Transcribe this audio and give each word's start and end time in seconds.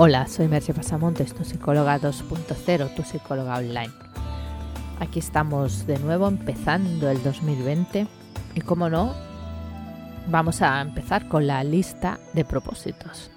Hola, 0.00 0.28
soy 0.28 0.46
Merce 0.46 0.72
Pasamontes, 0.72 1.34
tu 1.34 1.44
psicóloga 1.44 1.98
2.0, 1.98 2.94
tu 2.94 3.02
psicóloga 3.02 3.56
online. 3.56 3.90
Aquí 5.00 5.18
estamos 5.18 5.88
de 5.88 5.98
nuevo 5.98 6.28
empezando 6.28 7.10
el 7.10 7.20
2020 7.24 8.06
y 8.54 8.60
como 8.60 8.88
no, 8.88 9.12
vamos 10.28 10.62
a 10.62 10.80
empezar 10.82 11.26
con 11.26 11.48
la 11.48 11.64
lista 11.64 12.20
de 12.32 12.44
propósitos. 12.44 13.32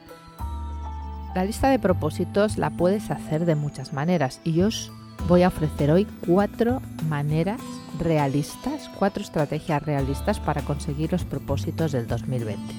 La 1.34 1.46
lista 1.46 1.68
de 1.72 1.80
propósitos 1.80 2.60
la 2.60 2.70
puedes 2.70 3.10
hacer 3.10 3.46
de 3.46 3.56
muchas 3.56 3.92
maneras 3.92 4.40
y 4.44 4.54
yo 4.54 4.68
os 4.68 4.92
voy 5.28 5.42
a 5.42 5.48
ofrecer 5.48 5.90
hoy 5.90 6.06
cuatro 6.28 6.80
maneras 7.10 7.60
realistas, 7.98 8.88
cuatro 9.00 9.24
estrategias 9.24 9.82
realistas 9.82 10.40
para 10.40 10.62
conseguir 10.62 11.12
los 11.12 11.26
propósitos 11.26 11.92
del 11.92 12.06
2020. 12.06 12.72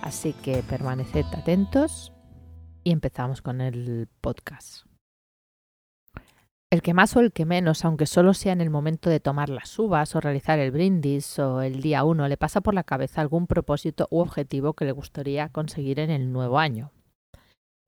Así 0.00 0.32
que 0.32 0.62
permaneced 0.62 1.26
atentos 1.36 2.15
y 2.86 2.92
empezamos 2.92 3.42
con 3.42 3.60
el 3.60 4.06
podcast. 4.20 4.86
El 6.70 6.82
que 6.82 6.94
más 6.94 7.16
o 7.16 7.20
el 7.20 7.32
que 7.32 7.44
menos, 7.44 7.84
aunque 7.84 8.06
solo 8.06 8.32
sea 8.32 8.52
en 8.52 8.60
el 8.60 8.70
momento 8.70 9.10
de 9.10 9.18
tomar 9.18 9.48
las 9.48 9.76
uvas 9.76 10.14
o 10.14 10.20
realizar 10.20 10.60
el 10.60 10.70
brindis 10.70 11.40
o 11.40 11.62
el 11.62 11.82
día 11.82 12.04
uno, 12.04 12.28
le 12.28 12.36
pasa 12.36 12.60
por 12.60 12.74
la 12.74 12.84
cabeza 12.84 13.20
algún 13.20 13.48
propósito 13.48 14.06
u 14.12 14.20
objetivo 14.20 14.74
que 14.74 14.84
le 14.84 14.92
gustaría 14.92 15.48
conseguir 15.48 15.98
en 15.98 16.10
el 16.10 16.30
nuevo 16.30 16.60
año. 16.60 16.92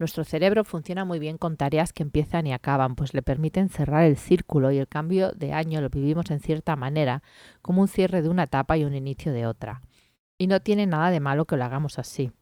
Nuestro 0.01 0.25
cerebro 0.25 0.65
funciona 0.65 1.05
muy 1.05 1.20
bien 1.20 1.39
con 1.39 1.56
tareas 1.56 1.92
que 1.92 2.03
empiezan 2.03 2.48
y 2.48 2.53
acaban, 2.53 2.97
pues 2.97 3.15
le 3.15 3.23
permiten 3.23 3.69
cerrar 3.69 4.03
el 4.03 4.17
círculo 4.17 4.73
y 4.73 4.78
el 4.78 4.89
cambio 4.89 5.30
de 5.30 5.53
año 5.53 5.80
lo 5.80 5.91
vivimos 5.91 6.28
en 6.33 6.41
cierta 6.41 6.75
manera, 6.75 7.23
como 7.62 7.83
un 7.83 7.89
cierre 7.89 8.20
de 8.20 8.30
una 8.30 8.45
etapa 8.45 8.77
y 8.77 8.84
un 8.84 8.97
inicio 8.97 9.33
de 9.33 9.47
otra. 9.47 9.80
Y 10.39 10.48
no 10.48 10.59
tiene 10.59 10.87
nada 10.87 11.12
de 11.12 11.20
malo 11.20 11.45
que 11.45 11.56
lo 11.56 11.65
hagamos 11.65 12.01
así. 12.01 12.33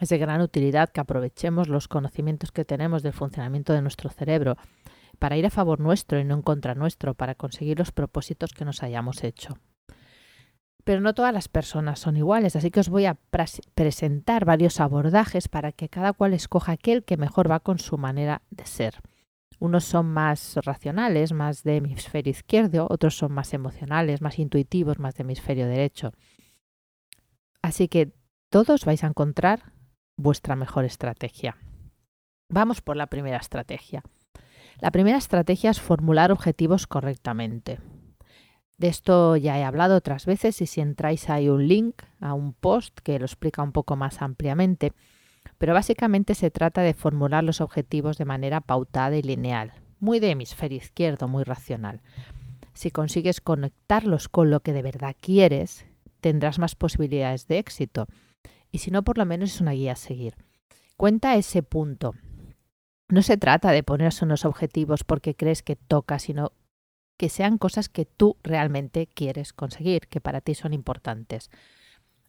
Es 0.00 0.08
de 0.08 0.18
gran 0.18 0.40
utilidad 0.40 0.90
que 0.90 1.00
aprovechemos 1.00 1.68
los 1.68 1.88
conocimientos 1.88 2.52
que 2.52 2.64
tenemos 2.64 3.02
del 3.02 3.12
funcionamiento 3.12 3.72
de 3.72 3.82
nuestro 3.82 4.10
cerebro 4.10 4.56
para 5.18 5.36
ir 5.36 5.46
a 5.46 5.50
favor 5.50 5.80
nuestro 5.80 6.18
y 6.18 6.24
no 6.24 6.34
en 6.34 6.42
contra 6.42 6.74
nuestro, 6.74 7.14
para 7.14 7.34
conseguir 7.34 7.78
los 7.78 7.92
propósitos 7.92 8.52
que 8.52 8.64
nos 8.64 8.82
hayamos 8.82 9.22
hecho. 9.22 9.58
Pero 10.82 11.00
no 11.00 11.14
todas 11.14 11.32
las 11.32 11.48
personas 11.48 12.00
son 12.00 12.16
iguales, 12.16 12.56
así 12.56 12.70
que 12.70 12.80
os 12.80 12.90
voy 12.90 13.06
a 13.06 13.16
presentar 13.74 14.44
varios 14.44 14.80
abordajes 14.80 15.48
para 15.48 15.72
que 15.72 15.88
cada 15.88 16.12
cual 16.12 16.34
escoja 16.34 16.72
aquel 16.72 17.04
que 17.04 17.16
mejor 17.16 17.50
va 17.50 17.60
con 17.60 17.78
su 17.78 17.96
manera 17.96 18.42
de 18.50 18.66
ser. 18.66 19.00
Unos 19.60 19.84
son 19.84 20.06
más 20.06 20.56
racionales, 20.56 21.32
más 21.32 21.62
de 21.62 21.76
hemisferio 21.76 22.32
izquierdo, 22.32 22.86
otros 22.90 23.16
son 23.16 23.32
más 23.32 23.54
emocionales, 23.54 24.20
más 24.20 24.38
intuitivos, 24.38 24.98
más 24.98 25.14
de 25.14 25.22
hemisferio 25.22 25.66
derecho. 25.66 26.12
Así 27.62 27.88
que 27.88 28.12
todos 28.50 28.84
vais 28.84 29.02
a 29.04 29.06
encontrar 29.06 29.72
vuestra 30.16 30.56
mejor 30.56 30.84
estrategia. 30.84 31.56
Vamos 32.48 32.80
por 32.80 32.96
la 32.96 33.06
primera 33.06 33.38
estrategia. 33.38 34.02
La 34.80 34.90
primera 34.90 35.18
estrategia 35.18 35.70
es 35.70 35.80
formular 35.80 36.32
objetivos 36.32 36.86
correctamente. 36.86 37.78
De 38.76 38.88
esto 38.88 39.36
ya 39.36 39.58
he 39.58 39.64
hablado 39.64 39.96
otras 39.96 40.26
veces 40.26 40.60
y 40.60 40.66
si 40.66 40.80
entráis 40.80 41.30
hay 41.30 41.48
un 41.48 41.68
link 41.68 42.02
a 42.20 42.34
un 42.34 42.52
post 42.52 42.98
que 43.00 43.18
lo 43.18 43.24
explica 43.24 43.62
un 43.62 43.72
poco 43.72 43.94
más 43.96 44.20
ampliamente, 44.20 44.92
pero 45.58 45.74
básicamente 45.74 46.34
se 46.34 46.50
trata 46.50 46.82
de 46.82 46.94
formular 46.94 47.44
los 47.44 47.60
objetivos 47.60 48.18
de 48.18 48.24
manera 48.24 48.60
pautada 48.60 49.16
y 49.16 49.22
lineal, 49.22 49.72
muy 50.00 50.18
de 50.18 50.30
hemisferio 50.30 50.78
izquierdo, 50.78 51.28
muy 51.28 51.44
racional. 51.44 52.00
Si 52.72 52.90
consigues 52.90 53.40
conectarlos 53.40 54.28
con 54.28 54.50
lo 54.50 54.60
que 54.60 54.72
de 54.72 54.82
verdad 54.82 55.14
quieres, 55.20 55.86
tendrás 56.20 56.58
más 56.58 56.74
posibilidades 56.74 57.46
de 57.46 57.58
éxito 57.58 58.08
y 58.74 58.78
si 58.78 58.90
no, 58.90 59.04
por 59.04 59.18
lo 59.18 59.24
menos 59.24 59.54
es 59.54 59.60
una 59.60 59.70
guía 59.70 59.92
a 59.92 59.96
seguir. 59.96 60.34
Cuenta 60.96 61.36
ese 61.36 61.62
punto. 61.62 62.16
No 63.08 63.22
se 63.22 63.36
trata 63.36 63.70
de 63.70 63.84
ponerse 63.84 64.24
unos 64.24 64.44
objetivos 64.44 65.04
porque 65.04 65.36
crees 65.36 65.62
que 65.62 65.76
toca, 65.76 66.18
sino 66.18 66.50
que 67.16 67.28
sean 67.28 67.56
cosas 67.56 67.88
que 67.88 68.04
tú 68.04 68.36
realmente 68.42 69.06
quieres 69.06 69.52
conseguir, 69.52 70.08
que 70.08 70.20
para 70.20 70.40
ti 70.40 70.56
son 70.56 70.72
importantes. 70.72 71.50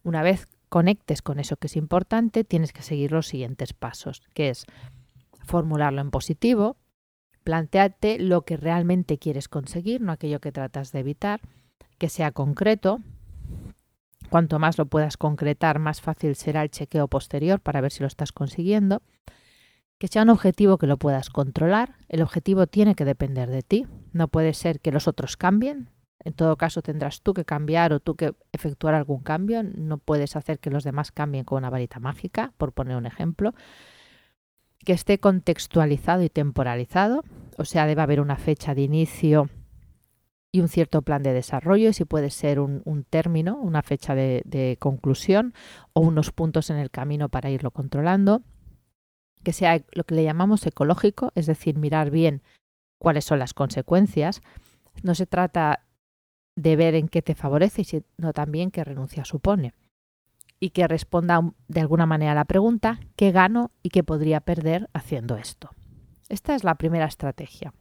Una 0.04 0.22
vez 0.22 0.46
conectes 0.68 1.20
con 1.20 1.40
eso 1.40 1.56
que 1.56 1.66
es 1.66 1.74
importante, 1.74 2.44
tienes 2.44 2.72
que 2.72 2.82
seguir 2.82 3.10
los 3.10 3.26
siguientes 3.26 3.72
pasos, 3.72 4.22
que 4.32 4.50
es 4.50 4.66
formularlo 5.44 6.00
en 6.00 6.12
positivo, 6.12 6.76
plantearte 7.42 8.20
lo 8.20 8.42
que 8.42 8.56
realmente 8.56 9.18
quieres 9.18 9.48
conseguir, 9.48 10.00
no 10.00 10.12
aquello 10.12 10.40
que 10.40 10.52
tratas 10.52 10.92
de 10.92 11.00
evitar, 11.00 11.40
que 11.98 12.08
sea 12.08 12.30
concreto, 12.30 13.00
Cuanto 14.28 14.58
más 14.58 14.78
lo 14.78 14.86
puedas 14.86 15.16
concretar, 15.16 15.78
más 15.78 16.00
fácil 16.00 16.34
será 16.34 16.62
el 16.62 16.70
chequeo 16.70 17.08
posterior 17.08 17.60
para 17.60 17.80
ver 17.80 17.92
si 17.92 18.00
lo 18.00 18.06
estás 18.06 18.32
consiguiendo. 18.32 19.02
Que 19.98 20.08
sea 20.08 20.22
un 20.22 20.30
objetivo 20.30 20.78
que 20.78 20.86
lo 20.86 20.98
puedas 20.98 21.30
controlar. 21.30 21.96
El 22.08 22.22
objetivo 22.22 22.66
tiene 22.66 22.94
que 22.94 23.04
depender 23.04 23.50
de 23.50 23.62
ti. 23.62 23.86
No 24.12 24.28
puede 24.28 24.52
ser 24.52 24.80
que 24.80 24.92
los 24.92 25.08
otros 25.08 25.36
cambien. 25.36 25.88
En 26.18 26.34
todo 26.34 26.56
caso, 26.56 26.82
tendrás 26.82 27.22
tú 27.22 27.34
que 27.34 27.44
cambiar 27.44 27.92
o 27.92 28.00
tú 28.00 28.16
que 28.16 28.34
efectuar 28.52 28.94
algún 28.94 29.20
cambio. 29.20 29.62
No 29.62 29.98
puedes 29.98 30.36
hacer 30.36 30.58
que 30.58 30.70
los 30.70 30.84
demás 30.84 31.12
cambien 31.12 31.44
con 31.44 31.58
una 31.58 31.70
varita 31.70 32.00
mágica, 32.00 32.52
por 32.58 32.72
poner 32.72 32.96
un 32.96 33.06
ejemplo. 33.06 33.54
Que 34.84 34.92
esté 34.92 35.18
contextualizado 35.18 36.22
y 36.22 36.28
temporalizado. 36.28 37.24
O 37.56 37.64
sea, 37.64 37.86
debe 37.86 38.02
haber 38.02 38.20
una 38.20 38.36
fecha 38.36 38.74
de 38.74 38.82
inicio 38.82 39.48
y 40.52 40.60
un 40.60 40.68
cierto 40.68 41.02
plan 41.02 41.22
de 41.22 41.32
desarrollo, 41.32 41.92
si 41.92 42.04
puede 42.04 42.30
ser 42.30 42.60
un, 42.60 43.06
término, 43.08 43.56
una 43.56 43.82
fecha 43.82 44.14
de, 44.14 44.76
conclusión 44.80 45.54
o 45.92 46.00
unos 46.00 46.32
puntos 46.32 46.70
en 46.70 46.76
el 46.76 46.90
camino 46.90 47.28
para 47.28 47.50
irlo 47.50 47.70
controlando. 47.70 48.42
Que 49.42 49.52
sea 49.52 49.80
lo 49.92 50.04
que 50.04 50.14
le 50.14 50.24
llamamos 50.24 50.66
ecológico, 50.66 51.30
es 51.34 51.46
decir, 51.46 51.76
mirar 51.76 52.10
bien 52.10 52.42
cuáles 52.98 53.24
son 53.24 53.38
las 53.38 53.54
consecuencias. 53.54 54.40
No 55.02 55.14
se 55.14 55.26
trata 55.26 55.84
de 56.56 56.74
ver 56.74 56.94
en 56.94 57.08
qué 57.08 57.22
te 57.22 57.34
favorece, 57.34 57.84
sino 57.84 58.32
también 58.32 58.70
qué 58.70 58.82
renuncia 58.82 59.24
supone. 59.24 59.74
Y 60.58 60.70
que 60.70 60.88
responda 60.88 61.42
de 61.68 61.80
alguna 61.80 62.06
manera 62.06 62.32
a 62.32 62.36
la 62.36 62.46
pregunta, 62.46 62.98
¿qué 63.14 63.30
gano 63.30 63.72
y 63.82 63.90
qué 63.90 64.02
podría 64.02 64.40
perder 64.40 64.88
haciendo 64.94 65.36
esto? 65.36 65.70
Esta 66.28 66.54
es 66.54 66.64
la 66.64 66.76
primera 66.76 67.04
estrategia. 67.04 67.74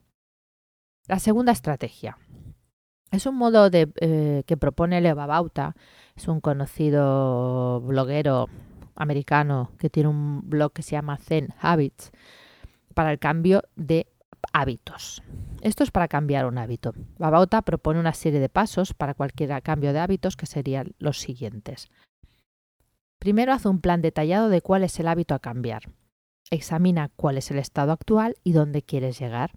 La 1.07 1.19
segunda 1.19 1.51
estrategia, 1.51 2.17
es 3.15 3.25
un 3.25 3.35
modo 3.35 3.69
eh, 3.71 4.43
que 4.45 4.57
propone 4.57 5.01
Leo 5.01 5.15
Babauta, 5.15 5.75
es 6.15 6.27
un 6.27 6.41
conocido 6.41 7.81
bloguero 7.81 8.47
americano 8.95 9.71
que 9.77 9.89
tiene 9.89 10.09
un 10.09 10.49
blog 10.49 10.73
que 10.73 10.81
se 10.81 10.91
llama 10.91 11.17
Zen 11.17 11.53
Habits 11.59 12.11
para 12.93 13.11
el 13.11 13.19
cambio 13.19 13.63
de 13.75 14.07
hábitos. 14.53 15.21
Esto 15.61 15.83
es 15.83 15.91
para 15.91 16.07
cambiar 16.07 16.45
un 16.45 16.57
hábito. 16.57 16.93
Babauta 17.17 17.61
propone 17.61 17.99
una 17.99 18.13
serie 18.13 18.39
de 18.39 18.49
pasos 18.49 18.93
para 18.93 19.13
cualquier 19.13 19.61
cambio 19.63 19.93
de 19.93 19.99
hábitos 19.99 20.37
que 20.37 20.45
serían 20.45 20.93
los 20.99 21.19
siguientes. 21.19 21.89
Primero 23.19 23.53
haz 23.53 23.65
un 23.65 23.81
plan 23.81 24.01
detallado 24.01 24.49
de 24.49 24.61
cuál 24.61 24.83
es 24.83 24.99
el 24.99 25.07
hábito 25.07 25.33
a 25.33 25.39
cambiar. 25.39 25.89
Examina 26.51 27.09
cuál 27.15 27.37
es 27.37 27.49
el 27.49 27.57
estado 27.57 27.91
actual 27.91 28.35
y 28.43 28.51
dónde 28.51 28.83
quieres 28.83 29.19
llegar. 29.19 29.51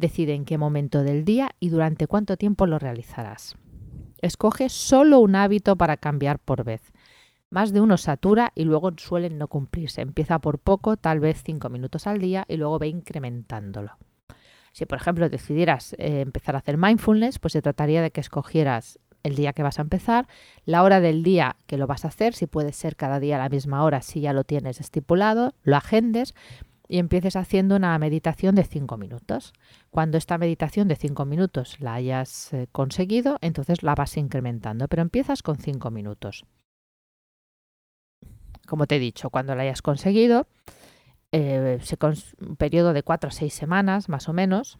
Decide 0.00 0.32
en 0.32 0.46
qué 0.46 0.56
momento 0.56 1.02
del 1.02 1.26
día 1.26 1.50
y 1.60 1.68
durante 1.68 2.06
cuánto 2.06 2.38
tiempo 2.38 2.64
lo 2.64 2.78
realizarás. 2.78 3.56
Escoge 4.22 4.70
solo 4.70 5.20
un 5.20 5.36
hábito 5.36 5.76
para 5.76 5.98
cambiar 5.98 6.38
por 6.38 6.64
vez. 6.64 6.80
Más 7.50 7.74
de 7.74 7.82
uno 7.82 7.98
satura 7.98 8.50
y 8.54 8.64
luego 8.64 8.92
suelen 8.96 9.36
no 9.36 9.48
cumplirse. 9.48 10.00
Empieza 10.00 10.38
por 10.38 10.58
poco, 10.58 10.96
tal 10.96 11.20
vez 11.20 11.42
cinco 11.44 11.68
minutos 11.68 12.06
al 12.06 12.18
día 12.18 12.46
y 12.48 12.56
luego 12.56 12.78
ve 12.78 12.88
incrementándolo. 12.88 13.98
Si, 14.72 14.86
por 14.86 14.96
ejemplo, 14.96 15.28
decidieras 15.28 15.92
eh, 15.98 16.22
empezar 16.22 16.54
a 16.54 16.60
hacer 16.60 16.78
mindfulness, 16.78 17.38
pues 17.38 17.52
se 17.52 17.60
trataría 17.60 18.00
de 18.00 18.10
que 18.10 18.22
escogieras 18.22 18.98
el 19.22 19.34
día 19.34 19.52
que 19.52 19.62
vas 19.62 19.78
a 19.78 19.82
empezar, 19.82 20.28
la 20.64 20.82
hora 20.82 21.00
del 21.00 21.22
día 21.22 21.56
que 21.66 21.76
lo 21.76 21.86
vas 21.86 22.06
a 22.06 22.08
hacer, 22.08 22.32
si 22.32 22.46
puede 22.46 22.72
ser 22.72 22.96
cada 22.96 23.20
día 23.20 23.36
a 23.36 23.38
la 23.40 23.50
misma 23.50 23.84
hora, 23.84 24.00
si 24.00 24.22
ya 24.22 24.32
lo 24.32 24.44
tienes 24.44 24.80
estipulado, 24.80 25.52
lo 25.62 25.76
agendes 25.76 26.34
y 26.90 26.98
empieces 26.98 27.36
haciendo 27.36 27.76
una 27.76 27.96
meditación 28.00 28.56
de 28.56 28.64
cinco 28.64 28.96
minutos. 28.96 29.52
Cuando 29.90 30.18
esta 30.18 30.38
meditación 30.38 30.88
de 30.88 30.96
cinco 30.96 31.24
minutos 31.24 31.78
la 31.78 31.94
hayas 31.94 32.52
eh, 32.52 32.66
conseguido, 32.72 33.38
entonces 33.42 33.84
la 33.84 33.94
vas 33.94 34.16
incrementando, 34.16 34.88
pero 34.88 35.02
empiezas 35.02 35.44
con 35.44 35.56
cinco 35.56 35.92
minutos. 35.92 36.44
Como 38.66 38.88
te 38.88 38.96
he 38.96 38.98
dicho, 38.98 39.30
cuando 39.30 39.54
la 39.54 39.62
hayas 39.62 39.82
conseguido, 39.82 40.48
eh, 41.30 41.78
un 42.40 42.56
periodo 42.56 42.92
de 42.92 43.04
cuatro 43.04 43.28
a 43.28 43.32
seis 43.32 43.54
semanas 43.54 44.08
más 44.08 44.28
o 44.28 44.32
menos, 44.32 44.76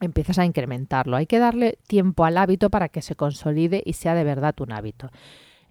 empiezas 0.00 0.40
a 0.40 0.44
incrementarlo. 0.44 1.16
Hay 1.16 1.26
que 1.26 1.38
darle 1.38 1.78
tiempo 1.86 2.24
al 2.24 2.36
hábito 2.36 2.68
para 2.68 2.88
que 2.88 3.00
se 3.00 3.14
consolide 3.14 3.80
y 3.86 3.92
sea 3.92 4.16
de 4.16 4.24
verdad 4.24 4.56
un 4.60 4.72
hábito. 4.72 5.08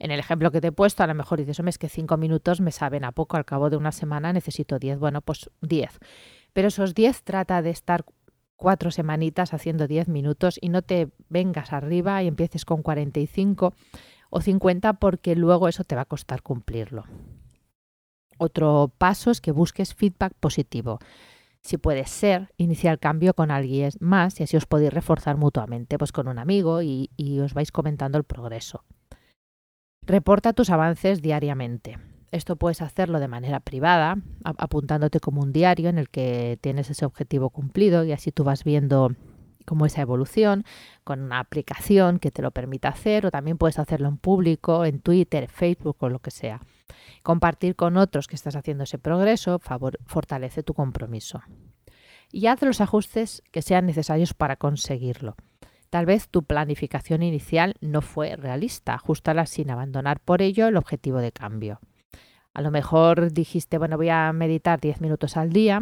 En 0.01 0.09
el 0.09 0.19
ejemplo 0.19 0.50
que 0.50 0.62
te 0.62 0.69
he 0.69 0.71
puesto, 0.71 1.03
a 1.03 1.07
lo 1.07 1.13
mejor 1.13 1.38
dices, 1.38 1.59
hombre, 1.59 1.69
es 1.69 1.77
que 1.77 1.88
cinco 1.88 2.18
minutos 2.18 2.59
me 2.59 2.71
saben 2.71 3.03
a 3.03 3.12
poco, 3.12 3.38
al 3.38 3.45
cabo 3.45 3.69
de 3.69 3.77
una 3.77 3.92
semana 3.92 4.33
necesito 4.33 4.80
diez. 4.80 4.98
Bueno, 4.98 5.21
pues 5.21 5.51
diez. 5.62 6.00
Pero 6.53 6.69
esos 6.69 6.95
diez 6.95 7.21
trata 7.21 7.62
de 7.62 7.69
estar 7.69 8.03
cuatro 8.56 8.89
semanitas 8.89 9.53
haciendo 9.53 9.88
diez 9.88 10.07
minutos 10.07 10.57
y 10.59 10.69
no 10.69 10.81
te 10.81 11.12
vengas 11.30 11.71
arriba 11.71 12.24
y 12.24 12.27
empieces 12.27 12.65
con 12.65 12.81
45 12.81 13.75
o 14.31 14.42
50 14.42 14.94
porque 14.94 15.36
luego 15.36 15.68
eso 15.68 15.83
te 15.83 15.94
va 15.94 16.01
a 16.01 16.06
costar 16.06 16.42
cumplirlo. 16.42 17.04
Otro 18.39 18.92
paso 18.97 19.30
es 19.30 19.39
que 19.39 19.51
busques 19.51 19.94
feedback 19.94 20.33
positivo. 20.39 20.97
Si 21.62 21.77
puede 21.77 22.07
ser, 22.07 22.51
iniciar 22.57 22.94
el 22.94 23.00
cambio 23.00 23.36
con 23.36 23.51
alguien 23.51 23.92
más 24.00 24.39
y 24.39 24.44
así 24.45 24.57
os 24.57 24.65
podéis 24.65 24.94
reforzar 24.94 25.38
mutuamente, 25.38 26.00
pues 26.00 26.12
con 26.12 26.27
un 26.27 26.39
amigo 26.39 26.81
y 26.81 27.39
os 27.39 27.54
vais 27.54 27.71
comentando 27.71 28.18
el 28.18 28.24
progreso. 28.24 28.83
Reporta 30.06 30.53
tus 30.53 30.71
avances 30.71 31.21
diariamente. 31.21 32.00
Esto 32.31 32.56
puedes 32.56 32.81
hacerlo 32.81 33.19
de 33.19 33.27
manera 33.27 33.59
privada, 33.59 34.18
apuntándote 34.44 35.19
como 35.19 35.42
un 35.42 35.53
diario 35.53 35.89
en 35.89 36.00
el 36.00 36.09
que 36.09 36.57
tienes 36.62 36.89
ese 36.89 37.06
objetivo 37.06 37.50
cumplido 37.50 38.03
y 38.03 38.12
así 38.12 38.31
tú 38.31 38.44
vas 38.44 38.63
viendo 38.63 39.12
cómo 39.65 39.86
esa 39.86 40.01
evolución 40.01 40.65
con 41.03 41.21
una 41.21 41.39
aplicación 41.39 42.18
que 42.18 42.31
te 42.31 42.42
lo 42.42 42.51
permita 42.51 42.89
hacer 42.89 43.25
o 43.25 43.31
también 43.31 43.57
puedes 43.57 43.77
hacerlo 43.77 44.07
en 44.07 44.18
público, 44.18 44.86
en 44.86 45.00
Twitter, 45.01 45.48
Facebook 45.50 45.98
o 46.00 46.09
lo 46.09 46.19
que 46.19 46.31
sea. 46.31 46.62
Compartir 47.21 47.75
con 47.75 47.97
otros 47.97 48.27
que 48.27 48.36
estás 48.36 48.56
haciendo 48.56 48.86
ese 48.86 48.97
progreso 48.97 49.59
fortalece 50.06 50.63
tu 50.63 50.74
compromiso. 50.74 51.44
Y 52.31 52.47
haz 52.47 52.62
los 52.63 52.81
ajustes 52.81 53.44
que 53.51 53.62
sean 53.62 53.86
necesarios 53.86 54.33
para 54.33 54.56
conseguirlo. 54.56 55.36
Tal 55.92 56.06
vez 56.06 56.30
tu 56.30 56.44
planificación 56.44 57.22
inicial 57.22 57.76
no 57.82 58.02
fue 58.02 58.38
realista, 58.38 58.94
ajustala 58.94 59.46
sin 59.46 59.70
abandonar 59.70 60.22
por 60.22 60.42
ello 60.42 60.70
el 60.70 60.78
objetivo 60.78 61.20
de 61.20 61.34
cambio. 61.34 61.82
A 62.54 62.62
lo 62.62 62.72
mejor 62.72 63.34
dijiste, 63.34 63.78
bueno, 63.78 63.98
voy 63.98 64.08
a 64.08 64.32
meditar 64.32 64.80
10 64.80 65.02
minutos 65.02 65.36
al 65.36 65.52
día, 65.52 65.82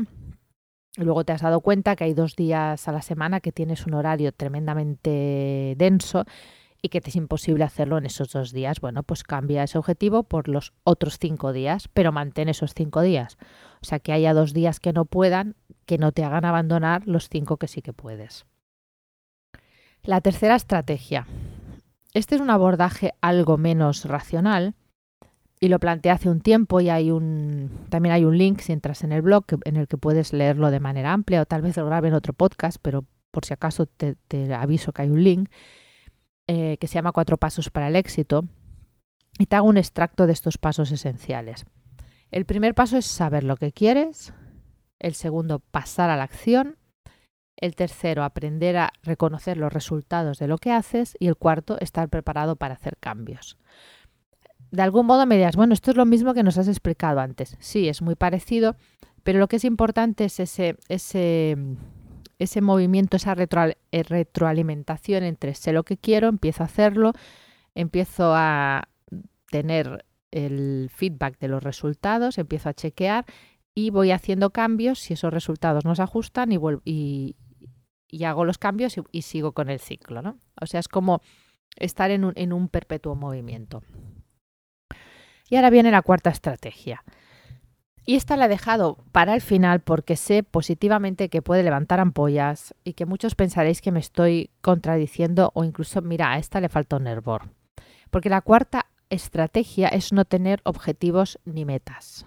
y 0.97 1.03
luego 1.03 1.23
te 1.25 1.31
has 1.33 1.41
dado 1.41 1.61
cuenta 1.61 1.95
que 1.95 2.05
hay 2.05 2.15
dos 2.15 2.35
días 2.35 2.87
a 2.87 2.91
la 2.91 3.03
semana 3.03 3.39
que 3.39 3.51
tienes 3.51 3.85
un 3.85 3.93
horario 3.93 4.31
tremendamente 4.31 5.75
denso 5.77 6.25
y 6.81 6.89
que 6.89 7.01
te 7.01 7.11
es 7.11 7.15
imposible 7.15 7.63
hacerlo 7.63 7.99
en 7.99 8.07
esos 8.07 8.31
dos 8.31 8.51
días. 8.51 8.81
Bueno, 8.81 9.03
pues 9.03 9.21
cambia 9.21 9.61
ese 9.61 9.77
objetivo 9.77 10.23
por 10.23 10.47
los 10.47 10.73
otros 10.83 11.19
cinco 11.19 11.53
días, 11.53 11.87
pero 11.93 12.11
mantén 12.11 12.49
esos 12.49 12.73
cinco 12.73 13.01
días. 13.01 13.37
O 13.83 13.85
sea, 13.85 13.99
que 13.99 14.11
haya 14.11 14.33
dos 14.33 14.53
días 14.53 14.79
que 14.79 14.91
no 14.91 15.05
puedan, 15.05 15.55
que 15.85 15.99
no 15.99 16.11
te 16.13 16.23
hagan 16.23 16.45
abandonar 16.45 17.05
los 17.05 17.29
cinco 17.29 17.57
que 17.57 17.67
sí 17.67 17.83
que 17.83 17.93
puedes. 17.93 18.47
La 20.03 20.21
tercera 20.21 20.55
estrategia. 20.55 21.27
Este 22.13 22.35
es 22.35 22.41
un 22.41 22.49
abordaje 22.49 23.13
algo 23.21 23.57
menos 23.57 24.05
racional 24.05 24.73
y 25.59 25.67
lo 25.67 25.79
planteé 25.79 26.11
hace 26.11 26.29
un 26.29 26.39
tiempo 26.39 26.79
y 26.79 26.89
hay 26.89 27.11
un 27.11 27.69
también 27.89 28.15
hay 28.15 28.23
un 28.23 28.37
link 28.37 28.61
si 28.61 28.71
entras 28.71 29.03
en 29.03 29.11
el 29.11 29.21
blog 29.21 29.43
en 29.65 29.75
el 29.75 29.87
que 29.87 29.97
puedes 29.97 30.31
leerlo 30.31 30.71
de 30.71 30.79
manera 30.79 31.11
amplia 31.11 31.41
o 31.41 31.45
tal 31.45 31.61
vez 31.61 31.75
lo 31.77 31.85
grabe 31.85 32.07
en 32.07 32.13
otro 32.13 32.33
podcast, 32.33 32.77
pero 32.81 33.05
por 33.31 33.45
si 33.45 33.53
acaso 33.53 33.85
te, 33.85 34.15
aviso 34.53 34.93
que 34.93 35.01
hay 35.03 35.09
un 35.09 35.23
link 35.23 35.49
eh, 36.47 36.77
que 36.79 36.87
se 36.87 36.95
llama 36.95 37.11
Cuatro 37.11 37.37
Pasos 37.37 37.69
para 37.69 37.89
el 37.89 37.95
Éxito 37.95 38.45
y 39.37 39.45
te 39.45 39.55
hago 39.55 39.67
un 39.67 39.77
extracto 39.77 40.25
de 40.25 40.33
estos 40.33 40.57
pasos 40.57 40.91
esenciales. 40.91 41.65
El 42.31 42.45
primer 42.45 42.73
paso 42.73 42.97
es 42.97 43.05
saber 43.05 43.43
lo 43.43 43.57
que 43.57 43.71
quieres, 43.71 44.33
el 44.97 45.13
segundo 45.13 45.59
pasar 45.59 46.09
a 46.09 46.17
la 46.17 46.23
acción, 46.23 46.78
el 47.61 47.75
tercero 47.75 48.23
aprender 48.23 48.77
a 48.77 48.91
reconocer 49.03 49.57
los 49.57 49.71
resultados 49.71 50.39
de 50.39 50.47
lo 50.47 50.57
que 50.57 50.71
haces 50.71 51.15
y 51.19 51.27
el 51.27 51.35
cuarto 51.35 51.77
estar 51.79 52.09
preparado 52.09 52.55
para 52.55 52.75
hacer 52.75 52.97
cambios 52.97 53.57
de 54.71 54.81
algún 54.81 55.05
modo 55.05 55.25
me 55.25 55.37
dirás, 55.37 55.55
bueno, 55.55 55.73
esto 55.73 55.91
es 55.91 55.97
lo 55.97 56.05
mismo 56.05 56.33
que 56.33 56.43
nos 56.43 56.57
has 56.57 56.67
explicado 56.67 57.19
antes. 57.19 57.57
Sí, 57.59 57.87
es 57.87 58.01
muy 58.01 58.15
parecido, 58.15 58.75
pero 59.23 59.39
lo 59.39 59.47
que 59.47 59.57
es 59.57 59.65
importante 59.65 60.25
es 60.25 60.39
ese, 60.39 60.77
ese, 60.87 61.57
ese 62.37 62.61
movimiento, 62.61 63.17
esa 63.17 63.35
eh, 63.37 64.03
retroalimentación 64.03 65.23
entre 65.23 65.55
sé 65.55 65.73
lo 65.73 65.83
que 65.83 65.97
quiero, 65.97 66.27
empiezo 66.27 66.63
a 66.63 66.67
hacerlo, 66.67 67.13
empiezo 67.75 68.33
a 68.35 68.89
tener 69.49 70.05
el 70.31 70.91
feedback 70.93 71.39
de 71.39 71.47
los 71.47 71.63
resultados, 71.63 72.37
empiezo 72.37 72.69
a 72.69 72.73
chequear 72.73 73.25
y 73.73 73.89
voy 73.89 74.11
haciendo 74.11 74.51
cambios 74.51 74.99
si 74.99 75.13
esos 75.13 75.33
resultados 75.33 75.85
no 75.85 75.95
se 75.95 76.03
ajustan 76.03 76.51
y, 76.51 76.59
y, 76.85 77.35
y 78.09 78.23
hago 78.23 78.45
los 78.45 78.57
cambios 78.57 78.95
y, 79.11 79.21
sigo 79.21 79.53
con 79.53 79.69
el 79.69 79.79
ciclo. 79.79 80.21
¿no? 80.21 80.37
O 80.59 80.65
sea, 80.65 80.79
es 80.79 80.87
como 80.87 81.21
estar 81.75 82.11
en 82.11 82.25
un, 82.25 82.33
en 82.35 82.53
un 82.53 82.67
perpetuo 82.67 83.15
movimiento. 83.15 83.83
Y 85.49 85.55
ahora 85.55 85.69
viene 85.69 85.91
la 85.91 86.01
cuarta 86.01 86.29
estrategia. 86.29 87.03
Y 88.05 88.15
esta 88.15 88.37
la 88.37 88.45
he 88.45 88.49
dejado 88.49 88.97
para 89.11 89.35
el 89.35 89.41
final 89.41 89.81
porque 89.81 90.15
sé 90.15 90.41
positivamente 90.41 91.29
que 91.29 91.41
puede 91.41 91.63
levantar 91.63 91.99
ampollas 91.99 92.73
y 92.83 92.93
que 92.93 93.05
muchos 93.05 93.35
pensaréis 93.35 93.81
que 93.81 93.91
me 93.91 93.99
estoy 93.99 94.49
contradiciendo 94.61 95.51
o 95.53 95.63
incluso, 95.63 96.01
mira, 96.01 96.31
a 96.31 96.39
esta 96.39 96.59
le 96.59 96.69
falta 96.69 96.97
un 96.97 97.07
hervor. 97.07 97.51
Porque 98.09 98.29
la 98.29 98.41
cuarta 98.41 98.87
estrategia 99.09 99.89
es 99.89 100.11
no 100.11 100.25
tener 100.25 100.61
objetivos 100.63 101.39
ni 101.45 101.65
metas. 101.65 102.25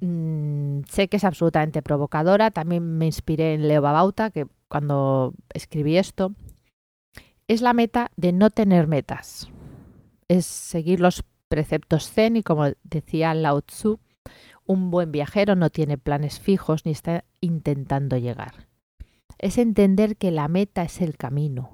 Mm, 0.00 0.57
sé 0.86 1.08
que 1.08 1.16
es 1.16 1.24
absolutamente 1.24 1.82
provocadora, 1.82 2.50
también 2.50 2.98
me 2.98 3.06
inspiré 3.06 3.54
en 3.54 3.68
Leo 3.68 3.82
Babauta, 3.82 4.30
que 4.30 4.46
cuando 4.68 5.34
escribí 5.54 5.96
esto, 5.96 6.34
es 7.46 7.62
la 7.62 7.72
meta 7.72 8.10
de 8.16 8.32
no 8.32 8.50
tener 8.50 8.86
metas. 8.86 9.48
Es 10.28 10.46
seguir 10.46 11.00
los 11.00 11.24
preceptos 11.48 12.10
zen 12.10 12.36
y 12.36 12.42
como 12.42 12.66
decía 12.82 13.32
Lao 13.34 13.62
Tzu, 13.62 13.98
un 14.66 14.90
buen 14.90 15.10
viajero 15.10 15.56
no 15.56 15.70
tiene 15.70 15.96
planes 15.96 16.40
fijos 16.40 16.84
ni 16.84 16.92
está 16.92 17.24
intentando 17.40 18.18
llegar. 18.18 18.68
Es 19.38 19.56
entender 19.56 20.16
que 20.16 20.30
la 20.30 20.48
meta 20.48 20.82
es 20.82 21.00
el 21.00 21.16
camino. 21.16 21.70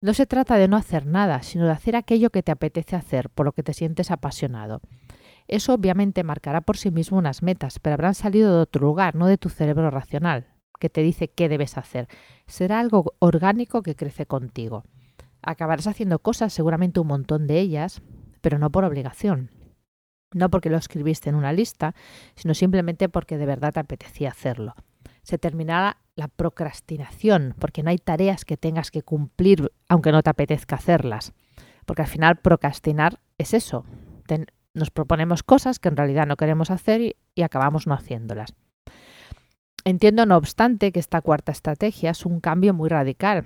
No 0.00 0.14
se 0.14 0.26
trata 0.26 0.56
de 0.56 0.66
no 0.66 0.76
hacer 0.76 1.06
nada, 1.06 1.42
sino 1.42 1.66
de 1.66 1.72
hacer 1.72 1.94
aquello 1.94 2.30
que 2.30 2.42
te 2.42 2.50
apetece 2.50 2.96
hacer, 2.96 3.28
por 3.30 3.46
lo 3.46 3.52
que 3.52 3.62
te 3.62 3.74
sientes 3.74 4.10
apasionado. 4.10 4.80
Eso 5.52 5.74
obviamente 5.74 6.24
marcará 6.24 6.62
por 6.62 6.78
sí 6.78 6.90
mismo 6.90 7.18
unas 7.18 7.42
metas, 7.42 7.78
pero 7.78 7.92
habrán 7.92 8.14
salido 8.14 8.54
de 8.54 8.62
otro 8.62 8.86
lugar, 8.86 9.14
no 9.14 9.26
de 9.26 9.36
tu 9.36 9.50
cerebro 9.50 9.90
racional, 9.90 10.46
que 10.80 10.88
te 10.88 11.02
dice 11.02 11.28
qué 11.28 11.50
debes 11.50 11.76
hacer. 11.76 12.08
Será 12.46 12.80
algo 12.80 13.12
orgánico 13.18 13.82
que 13.82 13.94
crece 13.94 14.24
contigo. 14.24 14.84
Acabarás 15.42 15.86
haciendo 15.88 16.20
cosas, 16.20 16.54
seguramente 16.54 17.00
un 17.00 17.08
montón 17.08 17.46
de 17.46 17.60
ellas, 17.60 18.00
pero 18.40 18.58
no 18.58 18.70
por 18.70 18.86
obligación. 18.86 19.50
No 20.32 20.48
porque 20.48 20.70
lo 20.70 20.78
escribiste 20.78 21.28
en 21.28 21.34
una 21.34 21.52
lista, 21.52 21.94
sino 22.34 22.54
simplemente 22.54 23.10
porque 23.10 23.36
de 23.36 23.44
verdad 23.44 23.74
te 23.74 23.80
apetecía 23.80 24.30
hacerlo. 24.30 24.74
Se 25.22 25.36
terminará 25.36 25.98
la 26.14 26.28
procrastinación, 26.28 27.54
porque 27.58 27.82
no 27.82 27.90
hay 27.90 27.98
tareas 27.98 28.46
que 28.46 28.56
tengas 28.56 28.90
que 28.90 29.02
cumplir 29.02 29.70
aunque 29.86 30.12
no 30.12 30.22
te 30.22 30.30
apetezca 30.30 30.76
hacerlas. 30.76 31.34
Porque 31.84 32.00
al 32.00 32.08
final 32.08 32.38
procrastinar 32.38 33.20
es 33.36 33.52
eso. 33.52 33.84
Nos 34.74 34.90
proponemos 34.90 35.42
cosas 35.42 35.78
que 35.78 35.88
en 35.88 35.96
realidad 35.96 36.26
no 36.26 36.36
queremos 36.36 36.70
hacer 36.70 37.00
y, 37.00 37.42
acabamos 37.42 37.86
no 37.86 37.94
haciéndolas. 37.94 38.54
Entiendo, 39.84 40.26
no 40.26 40.36
obstante, 40.36 40.92
que 40.92 41.00
esta 41.00 41.20
cuarta 41.20 41.52
estrategia 41.52 42.10
es 42.10 42.24
un 42.24 42.40
cambio 42.40 42.72
muy 42.72 42.88
radical 42.88 43.44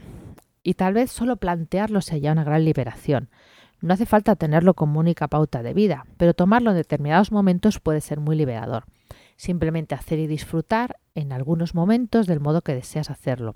y 0.62 0.74
tal 0.74 0.94
vez 0.94 1.10
solo 1.10 1.36
plantearlo 1.36 2.00
sea 2.00 2.32
una 2.32 2.44
gran 2.44 2.64
liberación. 2.64 3.30
No 3.80 3.94
hace 3.94 4.06
falta 4.06 4.36
tenerlo 4.36 4.74
como 4.74 5.00
única 5.00 5.28
pauta 5.28 5.62
de 5.62 5.74
vida, 5.74 6.06
pero 6.16 6.34
tomarlo 6.34 6.70
en 6.70 6.76
determinados 6.76 7.30
momentos 7.30 7.78
puede 7.80 8.00
ser 8.00 8.20
muy 8.20 8.36
liberador. 8.36 8.84
Simplemente 9.36 9.94
hacer 9.94 10.18
y 10.18 10.26
disfrutar 10.26 10.98
en 11.14 11.32
algunos 11.32 11.74
momentos 11.74 12.26
del 12.26 12.40
modo 12.40 12.62
que 12.62 12.74
deseas 12.74 13.10
hacerlo. 13.10 13.54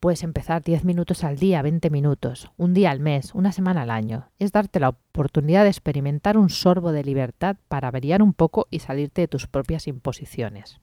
Puedes 0.00 0.22
empezar 0.22 0.62
10 0.62 0.86
minutos 0.86 1.24
al 1.24 1.36
día, 1.36 1.60
20 1.60 1.90
minutos, 1.90 2.50
un 2.56 2.72
día 2.72 2.90
al 2.90 3.00
mes, 3.00 3.34
una 3.34 3.52
semana 3.52 3.82
al 3.82 3.90
año. 3.90 4.30
Es 4.38 4.50
darte 4.50 4.80
la 4.80 4.88
oportunidad 4.88 5.64
de 5.64 5.68
experimentar 5.68 6.38
un 6.38 6.48
sorbo 6.48 6.90
de 6.90 7.04
libertad 7.04 7.58
para 7.68 7.90
variar 7.90 8.22
un 8.22 8.32
poco 8.32 8.66
y 8.70 8.78
salirte 8.78 9.20
de 9.20 9.28
tus 9.28 9.46
propias 9.46 9.86
imposiciones. 9.86 10.80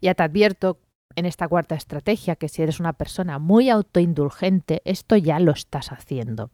Ya 0.00 0.14
te 0.14 0.24
advierto 0.24 0.80
en 1.14 1.24
esta 1.24 1.46
cuarta 1.46 1.76
estrategia 1.76 2.34
que 2.34 2.48
si 2.48 2.62
eres 2.62 2.80
una 2.80 2.94
persona 2.94 3.38
muy 3.38 3.70
autoindulgente, 3.70 4.82
esto 4.84 5.16
ya 5.16 5.38
lo 5.38 5.52
estás 5.52 5.92
haciendo 5.92 6.50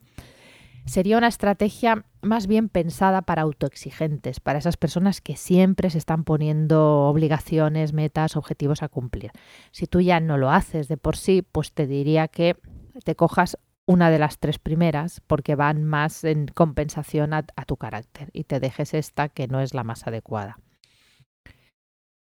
sería 0.89 1.19
una 1.19 1.29
estrategia 1.29 2.05
más 2.23 2.47
bien 2.47 2.69
pensada 2.69 3.23
para 3.23 3.43
autoexigentes, 3.43 4.41
para 4.41 4.59
esas 4.59 4.77
personas 4.77 5.21
que 5.21 5.37
siempre 5.37 5.91
se 5.91 5.99
están 5.99 6.25
poniendo 6.25 7.09
obligaciones, 7.09 7.93
metas, 7.93 8.37
objetivos 8.37 8.83
a 8.83 8.89
cumplir. 8.89 9.31
Si 9.71 9.87
tú 9.87 10.01
ya 10.01 10.21
no 10.21 10.39
lo 10.39 10.51
haces 10.51 10.89
de 10.89 10.97
por 10.97 11.17
sí, 11.17 11.43
pues 11.43 11.73
te 11.73 11.87
diría 11.87 12.29
que 12.29 12.57
te 13.05 13.15
cojas 13.15 13.59
una 13.87 14.11
de 14.11 14.19
las 14.19 14.39
tres 14.39 14.59
primeras 14.59 15.23
porque 15.27 15.55
van 15.55 15.85
más 15.85 16.23
en 16.25 16.47
compensación 16.47 17.33
a, 17.33 17.43
tu 17.43 17.77
carácter 17.77 18.29
y 18.33 18.45
te 18.45 18.61
dejes 18.61 18.93
esta 18.93 19.31
que 19.31 19.49
no 19.49 19.61
es 19.61 19.73
la 19.73 19.83
más 19.83 20.07
adecuada. 20.07 20.59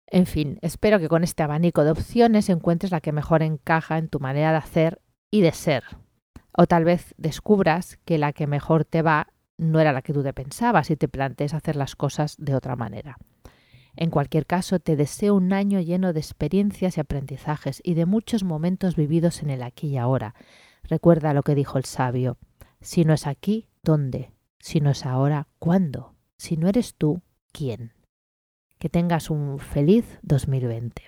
En 0.06 0.26
fin, 0.26 0.58
espero 0.60 0.98
que 0.98 1.08
con 1.08 1.24
este 1.24 1.42
abanico 1.42 1.82
de 1.82 1.90
opciones 1.90 2.50
encuentres 2.50 2.92
la 2.92 3.00
que 3.00 3.12
mejor 3.12 3.42
encaja 3.42 3.96
en 3.96 4.08
tu 4.08 4.20
manera 4.20 4.50
de 4.50 4.58
hacer 4.58 5.00
y 5.30 5.40
de 5.40 5.52
ser, 5.52 5.84
o 6.56 6.66
tal 6.66 6.84
vez 6.84 7.14
descubras 7.18 7.98
que 8.04 8.18
la 8.18 8.32
que 8.32 8.46
mejor 8.46 8.84
te 8.84 9.02
va 9.02 9.28
no 9.56 9.80
era 9.80 9.92
la 9.92 10.02
que 10.02 10.12
tú 10.12 10.22
te 10.22 10.32
pensabas 10.32 10.90
y 10.90 10.96
te 10.96 11.08
plantees 11.08 11.54
hacer 11.54 11.76
las 11.76 11.96
cosas 11.96 12.36
de 12.38 12.54
otra 12.54 12.76
manera. 12.76 13.18
En 13.96 14.10
cualquier 14.10 14.46
caso, 14.46 14.80
te 14.80 14.96
deseo 14.96 15.34
un 15.34 15.52
año 15.52 15.80
lleno 15.80 16.12
de 16.12 16.20
experiencias 16.20 16.96
y 16.96 17.00
aprendizajes 17.00 17.80
y 17.84 17.94
de 17.94 18.06
muchos 18.06 18.42
momentos 18.42 18.96
vividos 18.96 19.42
en 19.42 19.50
el 19.50 19.62
aquí 19.62 19.88
y 19.88 19.96
ahora. 19.96 20.34
Recuerda 20.82 21.32
lo 21.32 21.42
que 21.42 21.54
dijo 21.54 21.78
el 21.78 21.84
sabio. 21.84 22.36
Si 22.80 23.04
no 23.04 23.14
es 23.14 23.26
aquí, 23.26 23.68
¿dónde? 23.82 24.32
Si 24.58 24.80
no 24.80 24.90
es 24.90 25.06
ahora, 25.06 25.46
¿cuándo? 25.58 26.14
Si 26.38 26.56
no 26.56 26.68
eres 26.68 26.94
tú, 26.96 27.22
¿quién? 27.52 27.92
Que 28.78 28.88
tengas 28.88 29.30
un 29.30 29.60
feliz 29.60 30.18
2020. 30.22 31.04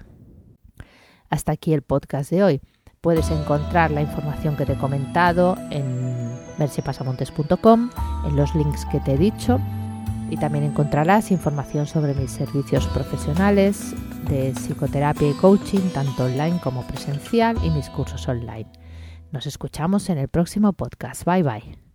Hasta 1.28 1.52
aquí 1.52 1.74
el 1.74 1.82
podcast 1.82 2.30
de 2.30 2.44
hoy. 2.44 2.60
Puedes 3.06 3.30
encontrar 3.30 3.92
la 3.92 4.00
información 4.00 4.56
que 4.56 4.66
te 4.66 4.72
he 4.72 4.76
comentado 4.76 5.56
en 5.70 6.28
mercipasamontes.com, 6.58 7.90
en 8.26 8.34
los 8.34 8.52
links 8.56 8.84
que 8.86 8.98
te 8.98 9.12
he 9.12 9.16
dicho 9.16 9.60
y 10.28 10.36
también 10.36 10.64
encontrarás 10.64 11.30
información 11.30 11.86
sobre 11.86 12.14
mis 12.14 12.32
servicios 12.32 12.84
profesionales 12.88 13.94
de 14.28 14.52
psicoterapia 14.54 15.30
y 15.30 15.34
coaching, 15.34 15.88
tanto 15.94 16.24
online 16.24 16.58
como 16.60 16.82
presencial, 16.82 17.56
y 17.62 17.70
mis 17.70 17.88
cursos 17.90 18.26
online. 18.26 18.66
Nos 19.30 19.46
escuchamos 19.46 20.10
en 20.10 20.18
el 20.18 20.26
próximo 20.26 20.72
podcast. 20.72 21.24
Bye 21.24 21.44
bye. 21.44 21.85